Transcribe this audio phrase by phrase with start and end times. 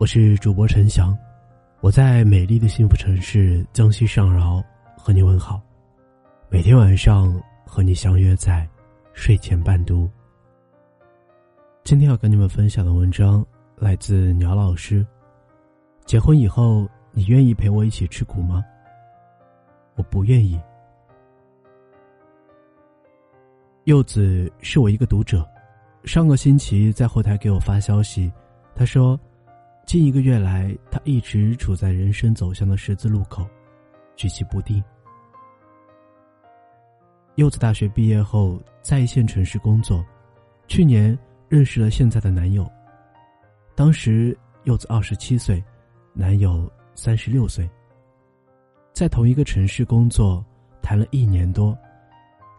[0.00, 1.14] 我是主播陈翔，
[1.82, 4.64] 我在美丽的幸福城市江西上饶
[4.96, 5.60] 和你问好。
[6.48, 8.66] 每天晚上和你相约在
[9.12, 10.08] 睡前伴读。
[11.84, 13.44] 今天要跟你们分享的文章
[13.76, 15.06] 来自鸟老师。
[16.06, 18.64] 结婚以后，你愿意陪我一起吃苦吗？
[19.96, 20.58] 我不愿意。
[23.84, 25.46] 柚子是我一个读者，
[26.04, 28.32] 上个星期在后台给我发消息，
[28.74, 29.20] 他说，
[29.86, 33.44] 近一个月来，他一直处在人生走向的十字路口，
[34.14, 34.82] 举棋不定。
[37.34, 40.04] 柚子大学毕业后在一线城市工作，
[40.68, 42.70] 去年认识了现在的男友。
[43.74, 45.62] 当时柚子二十七岁，
[46.12, 47.68] 男友三十六岁。
[48.92, 50.44] 在同一个城市工作，
[50.82, 51.76] 谈了一年多。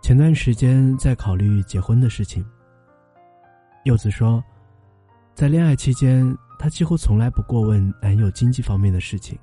[0.01, 2.43] 前段时间在考虑结婚的事情。
[3.83, 4.43] 柚子说，
[5.35, 6.25] 在恋爱期间，
[6.61, 9.35] 她几乎从来不过问男友经济方面的事情。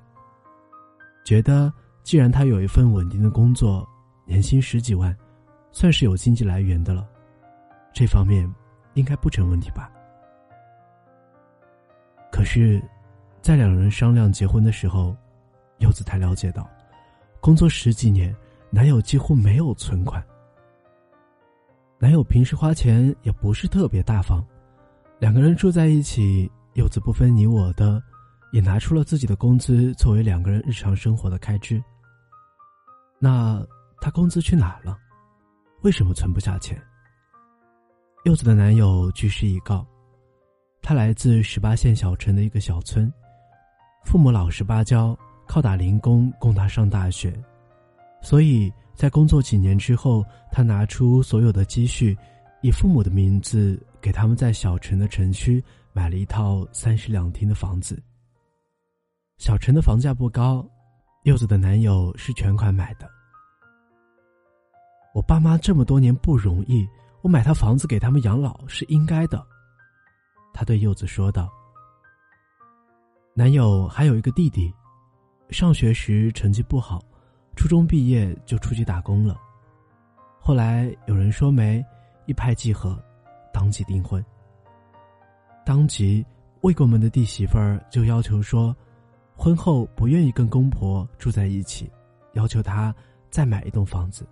[1.25, 3.85] 觉得既然他有一份稳定的工作，
[4.25, 5.13] 年薪十几万，
[5.69, 7.05] 算是有经济来源的了，
[7.91, 8.49] 这方面
[8.93, 9.91] 应该不成问题吧。
[12.31, 12.81] 可是，
[13.41, 15.13] 在两人商量结婚的时候，
[15.79, 16.69] 柚子才了解到，
[17.41, 18.33] 工作十几年，
[18.69, 20.23] 男友几乎没有存款。
[21.99, 24.41] 男友平时花钱也不是特别大方，
[25.19, 26.49] 两个人住在一起，
[26.79, 28.01] 柚子不分你我的，
[28.53, 31.83] 也拿出了自己的工资作为两个人日常生活的开支。
[33.19, 33.61] 那
[33.99, 34.97] 他工资去哪了？
[35.81, 36.81] 为什么存不下钱？
[38.23, 39.85] 柚子的男友据实以告，
[40.81, 43.11] 他来自十八线小城的一个小村，
[44.05, 45.13] 父母老实巴交，
[45.47, 47.37] 靠打零工供他上大学，
[48.21, 48.71] 所以。
[48.95, 52.17] 在工作几年之后，他拿出所有的积蓄，
[52.61, 55.63] 以父母的名字给他们在小城的城区
[55.93, 58.01] 买了一套三室两厅的房子。
[59.37, 60.67] 小陈的房价不高，
[61.23, 63.09] 柚子的男友是全款买的。
[65.13, 66.87] 我爸妈这么多年不容易，
[67.21, 69.45] 我买套房子给他们养老是应该的。
[70.53, 71.49] 他对柚子说道。
[73.33, 74.73] 男友还有一个弟弟，
[75.49, 77.03] 上学时成绩不好。
[77.55, 79.37] 初中毕业就出去打工了，
[80.39, 81.83] 后来有人说媒，
[82.25, 82.97] 一拍即合，
[83.53, 84.23] 当即订婚。
[85.69, 86.25] 当即
[86.61, 88.75] 未过门的弟媳妇儿就要求说，
[89.35, 91.87] 婚后不愿意跟公婆住在一起，
[92.33, 92.91] 要求他
[93.29, 94.27] 再买一栋房子。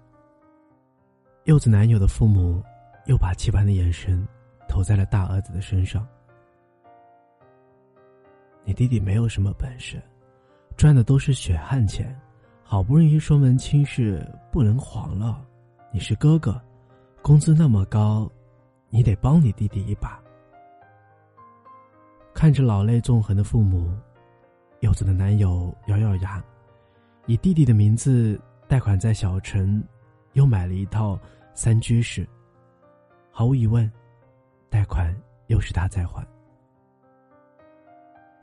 [1.43, 2.59] 柚子男友的父母
[3.05, 4.27] 又把期盼的眼神
[4.67, 6.07] 投在了大儿子的身上。
[8.65, 10.01] 你弟弟没有什么本事，
[10.75, 12.19] 赚的都是血汗钱。
[12.63, 15.45] 好不容易说门亲事不能黄了，
[15.91, 16.59] 你是哥哥，
[17.21, 18.27] 工资那么高，
[18.89, 20.19] 你得帮你弟弟一把。
[22.37, 23.91] 看着老泪纵横的父母，
[24.81, 26.39] 柚子的男友咬咬牙，
[27.25, 29.83] 以弟弟的名字贷款在小城，
[30.33, 31.19] 又买了一套
[31.55, 32.29] 三居室。
[33.31, 33.91] 毫无疑问，
[34.69, 36.23] 贷款又是他在还。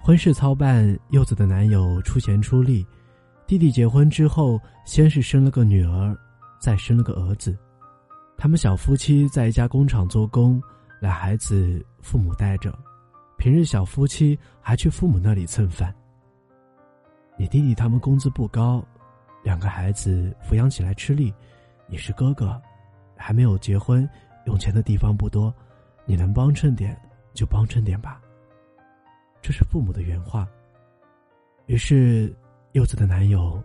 [0.00, 2.84] 婚事操办，柚子的男友出钱出力。
[3.46, 6.18] 弟弟结婚之后，先是生了个女儿，
[6.58, 7.56] 再生了个儿子。
[8.36, 10.60] 他们小夫妻在一家工厂做工，
[11.00, 12.76] 俩孩子父母带着，
[13.44, 15.94] 平日小夫妻还去父母那里蹭饭。
[17.36, 18.82] 你弟弟他们工资不高，
[19.42, 21.30] 两个孩子抚养起来吃力。
[21.86, 22.58] 你是哥哥，
[23.18, 24.08] 还没有结婚，
[24.46, 25.54] 用钱的地方不多，
[26.06, 26.98] 你能帮衬点
[27.34, 28.18] 就帮衬点吧。
[29.42, 30.48] 这是父母的原话。
[31.66, 32.34] 于是。
[32.72, 33.62] 柚子的男友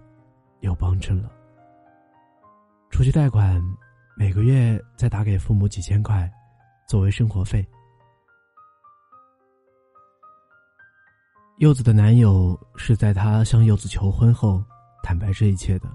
[0.59, 1.31] 又帮衬了，
[2.91, 3.59] 除去贷款，
[4.15, 6.29] 每个月再打给父母几千块，
[6.85, 7.65] 作为生活费。
[11.59, 14.63] 柚子的男友是在他向柚子求婚后
[15.03, 15.89] 坦白这一切的。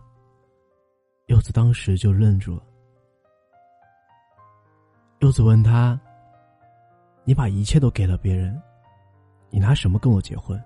[1.24, 2.62] 柚子当时就愣住了。
[5.20, 5.98] 柚子问他
[7.24, 8.60] ：“你把一切都给了别人，
[9.48, 10.62] 你拿什么跟我结婚？”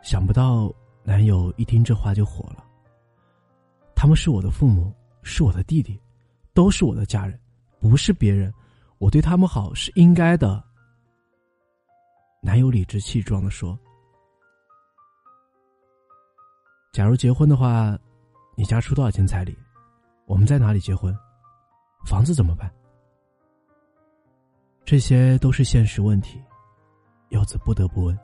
[0.00, 2.64] 想不到男友一听这话就火了。
[3.94, 4.90] 他们是我的父母，
[5.22, 6.00] 是我的弟弟，
[6.54, 7.38] 都是我的家人，
[7.80, 8.50] 不是别人。
[8.96, 10.64] 我对他们好是应该的。
[12.40, 13.78] 男友理直气壮的说
[16.92, 17.98] ：“假如结婚的话，
[18.56, 19.56] 你家出多少钱彩礼？
[20.26, 21.14] 我们在哪里结婚？
[22.06, 22.70] 房子怎么办？
[24.84, 26.40] 这些都是现实问题。”
[27.30, 28.18] 柚子不得不问。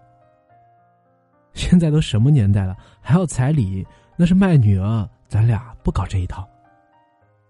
[1.52, 3.86] 现在都什么年代了，还要彩礼？
[4.16, 6.48] 那是卖女儿，咱俩不搞这一套。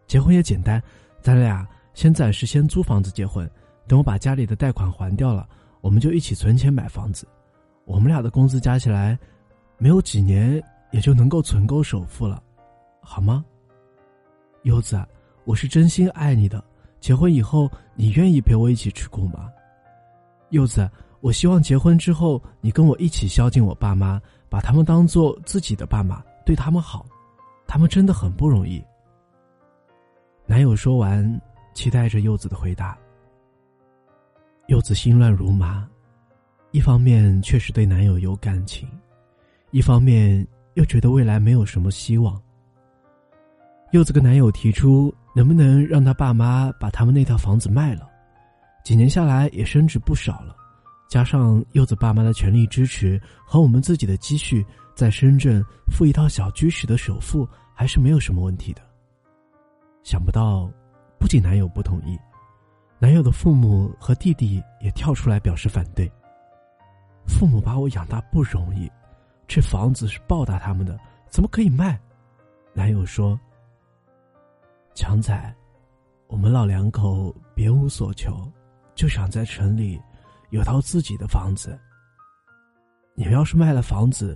[0.06, 0.82] 结婚也简单，
[1.20, 3.49] 咱俩先暂时先租房子结婚，
[3.87, 5.49] 等我把家里的贷款还掉了，
[5.85, 7.29] 我们就一起存钱买房子。
[7.85, 9.19] 我们俩的工资加起来，
[9.77, 12.43] 没有几年也就能够存够首付了，
[13.03, 13.45] 好吗？
[14.63, 14.99] 柚子，
[15.45, 16.65] 我是真心爱你的。
[17.01, 19.53] 结婚以后，你愿意陪我一起吃苦吗？
[20.49, 20.91] 柚子，
[21.21, 27.05] 我希望结婚之后，你跟我一起孝敬我爸妈，把他们当做自己的爸妈，对他们好，
[27.67, 28.83] 他们真的很不容易。
[30.47, 31.39] 男友说完，
[31.75, 32.97] 期待着柚子的回答。
[34.66, 35.87] 柚子心乱如麻，
[36.70, 38.88] 一方面确实对男友有感情，
[39.72, 42.40] 一方面又觉得未来没有什么希望。
[43.93, 48.08] 柚子跟男友提出，能不能让他爸妈把他们那套房子卖了？
[48.82, 50.56] 几年下来也升值不少了，
[51.08, 54.64] 加上柚子爸妈的全力支持和我们自己的积蓄，
[54.94, 55.62] 在深圳
[55.93, 58.81] 付一套小居室的首付还是没有什么问题的。
[60.02, 60.70] 想不到，
[61.19, 62.19] 不仅男友不同意，
[63.05, 66.11] 男友的父母和弟弟也跳出来表示反对。
[67.27, 68.91] 父母把我养大不容易，
[69.47, 70.99] 这房子是报答他们的，
[71.29, 72.01] 怎么可以卖？
[72.73, 73.39] 男友说
[74.97, 75.55] ：“强仔，
[76.29, 78.51] 我们老两口别无所求。”
[78.97, 80.00] 就想在城里
[80.49, 81.79] 有套自己的房子。
[83.15, 84.35] 你们要是卖了房子，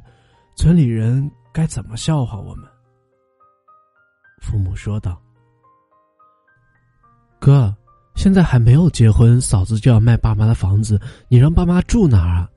[0.57, 2.69] 村里人该怎么笑话我们？
[4.43, 5.19] 父母说道
[7.41, 7.75] ：“哥，
[8.19, 12.51] 现在还没有结婚，嫂子就要卖爸妈的房子，你让爸妈住哪儿啊？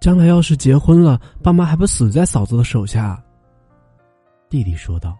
[0.00, 3.22] 将来要是结婚了，爸妈还不死在嫂子的手下？”
[4.48, 5.14] 弟弟说道。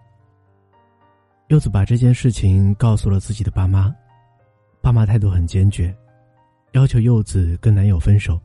[1.48, 3.94] 柚子把这件事情告诉了自己的爸妈，
[4.80, 5.94] 爸妈态度很坚决。
[6.72, 8.40] 要求柚子跟男友分手，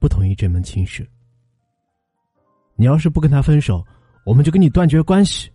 [0.00, 1.08] 不同意这门亲事。
[2.74, 3.86] 你要是不跟他分手，
[4.24, 5.48] 我们就跟你断绝关系。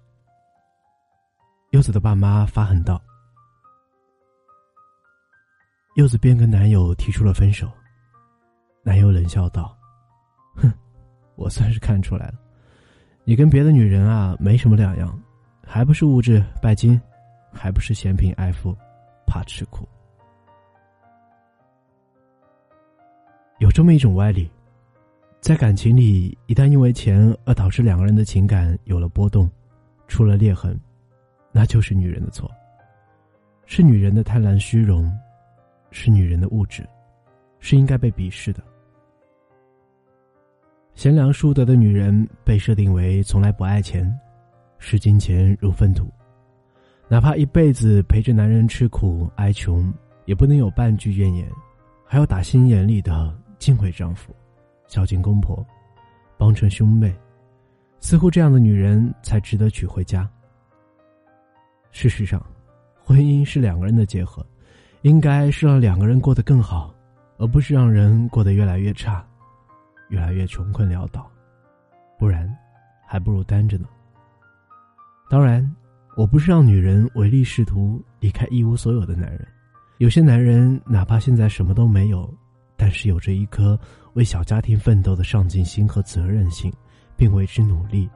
[1.72, 3.00] 柚子的爸妈发狠道。
[5.96, 7.70] 柚子便跟男友提出了分手，
[8.82, 9.78] 男友冷笑道
[10.56, 10.72] ：“哼，
[11.36, 12.36] 我算是看出来了，
[13.26, 15.22] 你跟别的女人啊没什么两样，
[15.68, 17.00] 还不是物质拜金，
[17.52, 18.74] 还不是嫌贫爱富，
[19.28, 19.86] 怕吃苦。”
[23.60, 24.50] 有这么一种歪理，
[25.42, 29.52] 在感情里，一旦因为钱而导致两个人的情感有了波动，
[30.08, 30.80] 出了裂痕，
[31.52, 32.50] 那就是女人的错，
[33.66, 35.12] 是女人的贪婪虚荣，
[35.92, 36.84] 是女人的物质，
[37.60, 38.64] 是应该被鄙视的。
[40.96, 44.12] 贤良淑德的女人被设定为从来不爱钱，
[44.80, 46.12] 视金钱如粪土，
[47.08, 49.94] 哪怕一辈子陪着男人吃苦挨穷，
[50.26, 51.48] 也不能有半句怨言，
[52.06, 53.38] 还要打心眼里的。
[53.62, 54.36] 敬畏丈夫，
[54.88, 55.64] 孝敬公婆，
[56.36, 57.16] 帮衬兄妹，
[58.00, 60.28] 似乎这样的女人才值得娶回家。
[61.92, 62.44] 事实上，
[63.04, 64.44] 婚姻是两个人的结合，
[65.02, 66.94] 应该是让两个人过得更好，
[67.38, 69.26] 而不是让人过得越来越差，
[70.10, 71.30] 越来越穷困潦倒。
[72.18, 72.54] 不然，
[73.08, 73.88] 还不如单着呢。
[75.30, 75.70] 当然，
[76.16, 79.48] 我不是让女人唯利是图，离开一无所有的男人。
[79.98, 82.32] 有些男人哪怕现在什么都没有。
[82.78, 83.80] 但是有着一颗
[84.14, 86.74] 为小家庭奋斗的上进心和责任心，
[87.16, 88.10] 并为之努力，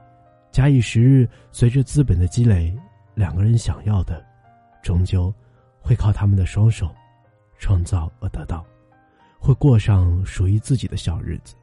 [0.50, 2.76] 假以时日，随着资本的积累，
[3.14, 4.26] 两个人想要的，
[4.82, 5.32] 终究
[5.86, 6.92] 会靠他们的双手
[7.58, 8.66] 创造而得到，
[9.38, 11.54] 会过上属于自己的小日子。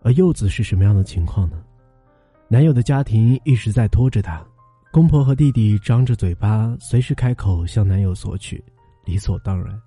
[0.00, 1.62] 而柚子是什么样的情况呢？
[2.48, 4.42] 男友的家庭一直在拖着她，
[4.90, 8.64] 公婆和弟弟张着嘴巴，随时开口向男友索取，
[9.04, 9.78] 理所当然。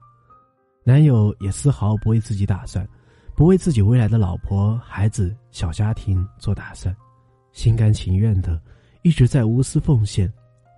[0.83, 2.87] 男友也丝毫不为自己打算，
[3.35, 6.95] 不为自己未来的老婆、孩子、小家庭做打算，
[7.53, 8.61] 心甘情愿的
[9.01, 10.31] 一直在无私奉献，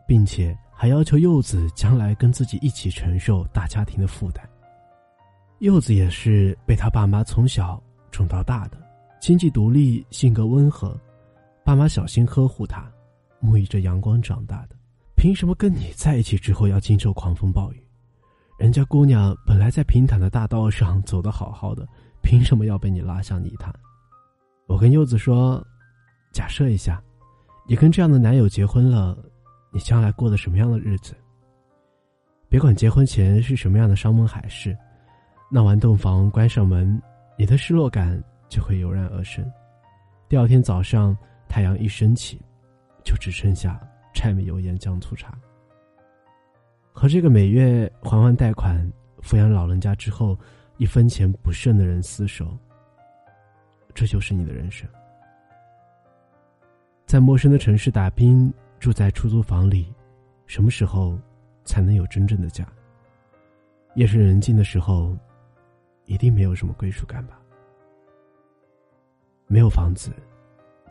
[0.08, 4.48] 并且还要求柚子将来跟自己一起承受大家庭的负担。
[5.58, 7.82] 柚子也是被他爸妈从小
[8.12, 8.78] 宠到大的，
[9.20, 10.96] 经济独立，性格温和，
[11.66, 12.88] 爸妈小心呵护他，
[13.42, 14.76] 沐浴着阳光长大的，
[15.16, 17.84] 凭什么跟你在一起之后要经受狂风暴雨？
[18.60, 21.88] 人家姑娘本来在平坦的大道上走得好好的，
[22.22, 23.74] 凭什么要被你拉向泥潭？
[24.68, 25.66] 我跟柚子说，
[26.32, 27.02] 假设一下，
[27.68, 29.18] 你跟这样的男友结婚了，
[29.78, 31.16] 你将来过的什么样的日子？
[32.50, 34.76] 别管结婚前是什么样的山盟海誓，
[35.52, 37.00] 闹完洞房关上门，
[37.38, 38.20] 你的失落感
[38.50, 39.46] 就会油然而生。
[40.28, 41.16] 第二天早上
[41.48, 42.42] 太阳一升起，
[43.04, 43.80] 就只剩下
[44.16, 45.38] 柴米油盐酱醋茶。
[46.92, 48.92] 和这个每月还完贷款、
[49.22, 50.36] 抚养老人家之后
[50.78, 52.58] 一分钱不剩的人厮守，
[53.94, 54.90] 这就是你的人生。
[57.06, 59.94] 在陌生的城市打拼，住在出租房里，
[60.46, 61.18] 什么时候
[61.66, 62.68] 才能有真正的家？
[63.96, 65.18] 夜深人静的时候，
[66.06, 67.40] 一定没有什么归属感吧？
[69.48, 70.12] 没有房子，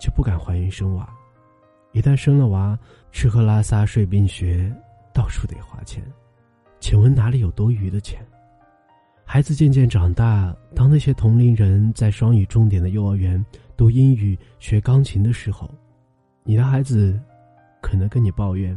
[0.00, 1.08] 就不敢怀孕生娃。
[1.92, 2.78] 一旦生了娃，
[3.12, 4.74] 吃喝拉撒睡病学，
[5.14, 6.02] 到处得花钱。
[6.80, 8.26] 请问哪里有多余的钱？
[9.24, 13.44] 孩子渐渐长大，当那些同龄人在双语重点的幼儿园
[13.76, 15.70] 读英语、学钢琴的时候，
[16.42, 17.18] 你的孩子
[17.86, 18.74] 可能跟你抱怨，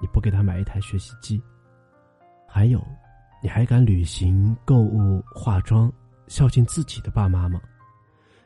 [0.00, 1.40] 你不给他买一台学习机。
[2.44, 2.84] 还有，
[3.40, 5.92] 你还敢旅行、购物、化妆，
[6.26, 7.60] 孝敬自己的爸妈吗？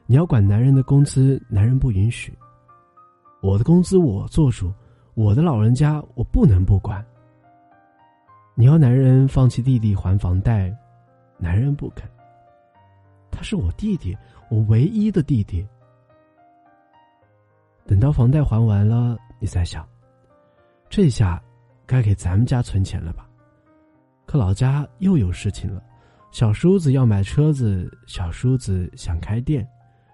[0.04, 2.36] 你要管男人的工资，男人不允许。
[3.40, 4.70] 我的工资我做主，
[5.14, 7.02] 我的老人家我不能不管。
[8.54, 10.70] 你要男人放弃弟弟还房贷，
[11.38, 12.06] 男人不肯。
[13.30, 14.14] 他是我弟弟，
[14.50, 15.66] 我唯一的弟弟。
[17.86, 19.88] 等到房贷还完了，你再想，
[20.92, 21.42] 这下
[21.86, 23.26] 该给咱们家存钱了吧？
[24.26, 25.82] 可老家又有事情了，
[26.32, 29.66] 小叔子要买车子，小叔子想开店，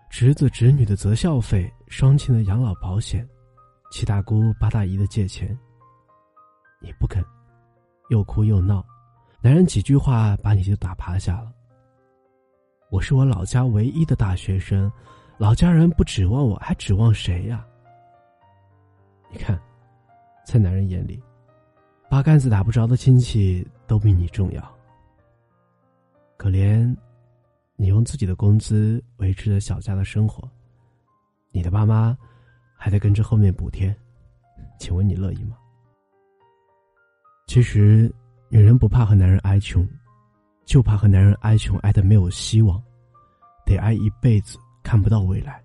[0.09, 3.29] 侄子侄女的择校费，双亲的养老保险，
[3.91, 5.49] 七大姑八大姨的借钱，
[6.81, 7.25] 你不肯。
[8.09, 8.87] 又哭又闹，
[9.43, 11.51] 男人几句话把你就打趴下了。
[12.89, 14.91] 我是我老家唯一的大学生，
[15.39, 17.67] 老家人不指望我，还指望谁呀？
[19.33, 19.61] 你看，
[20.49, 21.23] 在男人眼里，
[22.09, 24.77] 八竿子打不着的亲戚都比你重要。
[26.39, 26.97] 可怜，
[27.77, 30.51] 你用自己的工资维持着小家的生活，
[31.51, 32.17] 你的爸妈
[32.79, 33.95] 还得跟着后面补贴，
[34.79, 35.59] 请问你乐意吗？
[37.47, 38.11] 其实，
[38.49, 39.87] 女人不怕和男人挨穷，
[40.65, 42.83] 就怕和男人挨穷挨得没有希望，
[43.67, 45.63] 得挨一辈子看不到未来。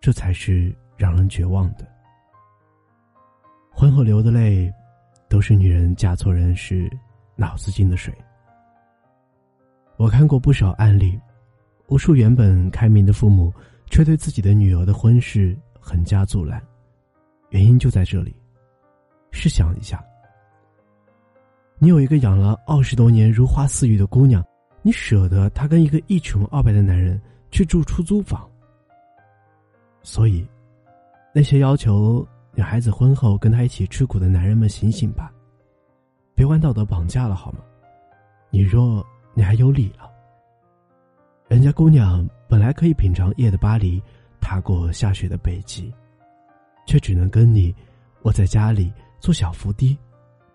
[0.00, 1.86] 这才是让人绝望的。
[3.86, 4.68] 婚后流的泪，
[5.28, 6.90] 都是女人嫁错人时
[7.36, 8.12] 脑子进的水。
[9.96, 11.16] 我看过不少案例，
[11.86, 13.54] 无数原本开明的父母，
[13.88, 16.60] 却对自己的女儿的婚事横加阻拦，
[17.50, 18.34] 原因就在这里。
[19.30, 20.04] 试想一下。
[21.78, 24.44] 你有一个养了二十多年如花似玉的姑娘，
[24.82, 28.50] 你舍得她跟一个一穷二白的男人去住出租房？
[30.02, 30.44] 所以，
[31.32, 35.30] 那些要求女孩子婚后跟他一起吃苦的男人们，醒醒吧，
[36.34, 37.58] 别玩道德绑架了好吗？
[38.48, 40.10] 你若你还有理了，
[41.48, 44.02] 人家姑娘本来可以品尝夜的巴黎，
[44.40, 45.92] 踏过下雪的北极，
[46.86, 47.74] 却只能跟你
[48.22, 49.96] 窝在家里做小伏低。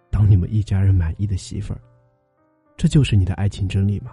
[0.10, 1.80] 当你们一家人满意的媳妇儿，
[2.76, 4.12] 这就是你的爱情真理吗？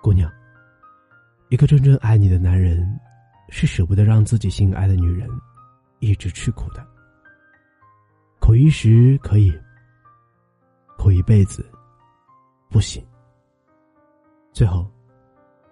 [0.00, 0.30] 姑娘，
[1.48, 2.88] 一个真正爱你的男人，
[3.52, 5.28] 是舍不得让自己心爱的女人
[5.98, 6.82] 一直吃苦的。
[8.40, 9.52] 苦一时可以，
[10.96, 11.64] 苦一辈子
[12.70, 13.04] 不行。
[14.54, 14.90] 最后，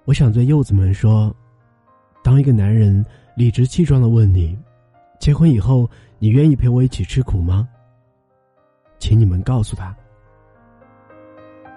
[0.04, 1.34] 我想对柚子们说：
[2.22, 3.02] 当一个男人
[3.34, 4.56] 理直气壮的问你，
[5.18, 5.90] 结婚以后。
[6.22, 7.66] 你愿意陪我一起吃苦吗？
[8.98, 9.96] 请你们告诉他，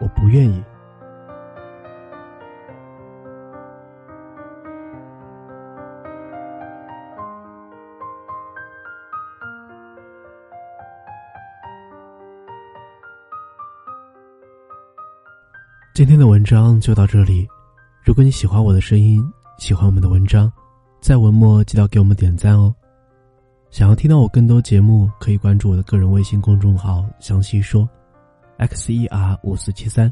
[0.01, 0.62] 我不愿意。
[16.03, 17.48] 今天的文章就到这里。
[18.03, 19.24] 如果你喜欢我的声音，
[19.57, 20.51] 喜欢我们的文章，
[21.00, 22.75] 在文末记得给我们点赞哦。
[23.69, 27.88] 想要听到我更多节目，可以关注我的个人微信公众号“详细说
[28.57, 30.12] ”，x e r 五四七三。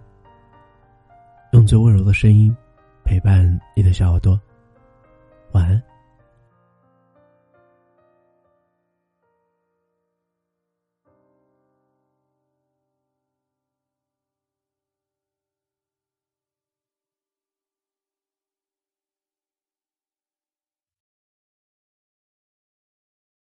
[1.51, 2.55] 用最温柔的声音
[3.03, 4.39] 陪伴你的小耳朵，
[5.51, 5.83] 晚安。